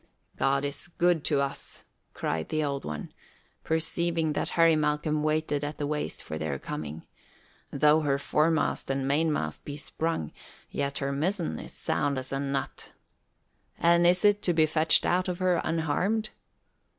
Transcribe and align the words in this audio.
"God 0.35 0.65
is 0.65 0.87
good 0.87 1.23
to 1.25 1.41
us," 1.41 1.83
cried 2.15 2.49
the 2.49 2.63
Old 2.63 2.83
One, 2.85 3.13
perceiving 3.63 4.33
that 4.33 4.49
Harry 4.57 4.75
Malcolm 4.75 5.21
waited 5.21 5.63
at 5.63 5.77
the 5.77 5.85
waist 5.85 6.23
for 6.23 6.39
their 6.39 6.57
coming. 6.57 7.03
"Though 7.71 7.99
her 8.01 8.17
foremast 8.17 8.89
and 8.89 9.07
mainmast 9.07 9.63
be 9.63 9.77
sprung, 9.77 10.31
yet 10.71 10.97
her 10.97 11.11
mizzen 11.11 11.59
is 11.59 11.73
sound 11.73 12.17
as 12.17 12.31
a 12.31 12.39
nut." 12.39 12.93
"And 13.77 14.07
is 14.07 14.25
it 14.25 14.41
to 14.41 14.53
be 14.53 14.65
fetched 14.65 15.05
out 15.05 15.27
of 15.27 15.37
her 15.37 15.61
unharmed?" 15.63 16.31